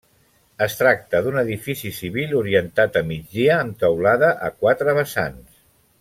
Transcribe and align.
Es 0.65 0.75
tracta 0.79 1.19
d'un 1.25 1.35
edifici 1.41 1.91
civil 1.99 2.33
orientat 2.41 2.97
a 3.01 3.07
migdia 3.13 3.51
amb 3.67 3.77
teulada 3.87 4.31
a 4.49 4.55
quatre 4.63 4.97
vessants. 5.01 5.49